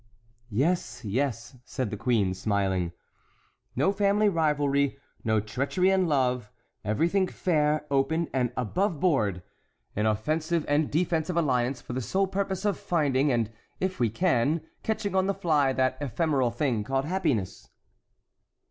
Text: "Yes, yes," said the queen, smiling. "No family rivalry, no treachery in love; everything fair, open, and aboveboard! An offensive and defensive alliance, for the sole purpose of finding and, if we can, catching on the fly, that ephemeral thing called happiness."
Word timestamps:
"Yes, 0.49 1.05
yes," 1.05 1.57
said 1.63 1.91
the 1.91 1.95
queen, 1.95 2.33
smiling. 2.33 2.91
"No 3.75 3.91
family 3.91 4.29
rivalry, 4.29 4.97
no 5.23 5.39
treachery 5.39 5.91
in 5.91 6.07
love; 6.07 6.51
everything 6.83 7.27
fair, 7.27 7.85
open, 7.91 8.27
and 8.33 8.51
aboveboard! 8.57 9.43
An 9.95 10.07
offensive 10.07 10.65
and 10.67 10.89
defensive 10.89 11.37
alliance, 11.37 11.81
for 11.81 11.93
the 11.93 12.01
sole 12.01 12.25
purpose 12.25 12.65
of 12.65 12.79
finding 12.79 13.31
and, 13.31 13.51
if 13.79 13.99
we 13.99 14.09
can, 14.09 14.61
catching 14.81 15.15
on 15.15 15.27
the 15.27 15.35
fly, 15.35 15.71
that 15.71 15.99
ephemeral 16.01 16.49
thing 16.49 16.83
called 16.83 17.05
happiness." 17.05 17.69